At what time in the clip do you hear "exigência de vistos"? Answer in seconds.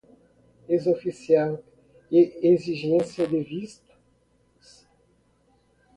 2.41-4.79